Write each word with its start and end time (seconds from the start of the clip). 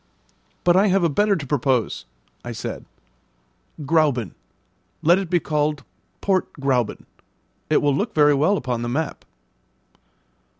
"But 0.63 0.75
I 0.75 0.87
have 0.87 1.03
a 1.03 1.09
better 1.09 1.35
to 1.35 1.45
propose," 1.45 2.05
I 2.43 2.53
said: 2.53 2.85
"Grauben. 3.85 4.33
Let 5.03 5.19
it 5.19 5.29
be 5.29 5.39
called 5.39 5.83
Port 6.21 6.51
Gräuben; 6.53 7.05
it 7.69 7.83
will 7.83 7.95
look 7.95 8.15
very 8.15 8.33
well 8.33 8.57
upon 8.57 8.81
the 8.81 8.89
map." 8.89 9.23